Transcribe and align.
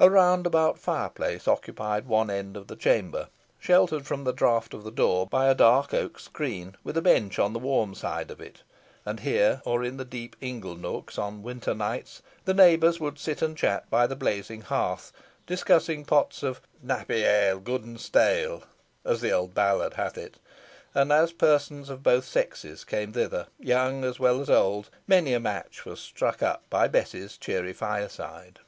A 0.00 0.08
roundabout 0.08 0.78
fireplace 0.78 1.46
occupied 1.46 2.06
one 2.06 2.30
end 2.30 2.56
of 2.56 2.68
the 2.68 2.74
chamber, 2.74 3.28
sheltered 3.60 4.06
from 4.06 4.24
the 4.24 4.32
draught 4.32 4.72
of 4.72 4.82
the 4.82 4.90
door 4.90 5.26
by 5.26 5.46
a 5.48 5.54
dark 5.54 5.92
oak 5.92 6.18
screen, 6.18 6.74
with 6.82 6.96
a 6.96 7.02
bench 7.02 7.38
on 7.38 7.52
the 7.52 7.58
warm 7.58 7.94
side 7.94 8.30
of 8.30 8.40
it; 8.40 8.62
and 9.04 9.20
here, 9.20 9.60
or 9.66 9.84
in 9.84 9.98
the 9.98 10.06
deep 10.06 10.36
ingle 10.40 10.74
nooks, 10.74 11.18
on 11.18 11.42
winter 11.42 11.74
nights, 11.74 12.22
the 12.46 12.54
neighbours 12.54 12.98
would 12.98 13.18
sit 13.18 13.42
and 13.42 13.58
chat 13.58 13.90
by 13.90 14.06
the 14.06 14.16
blazing 14.16 14.62
hearth, 14.62 15.12
discussing 15.46 16.02
pots 16.02 16.42
of 16.42 16.62
"nappy 16.82 17.20
ale, 17.22 17.60
good 17.60 17.84
and 17.84 18.00
stale," 18.00 18.62
as 19.04 19.20
the 19.20 19.32
old 19.32 19.52
ballad 19.52 19.92
hath 19.92 20.16
it; 20.16 20.36
and 20.94 21.12
as 21.12 21.30
persons 21.30 21.90
of 21.90 22.02
both 22.02 22.24
sexes 22.24 22.84
came 22.84 23.12
thither, 23.12 23.46
young 23.60 24.02
as 24.02 24.18
well 24.18 24.40
as 24.40 24.48
old, 24.48 24.88
many 25.06 25.34
a 25.34 25.38
match 25.38 25.84
was 25.84 26.00
struck 26.00 26.42
up 26.42 26.62
by 26.70 26.88
Bess's 26.88 27.36
cheery 27.36 27.74
fireside. 27.74 28.60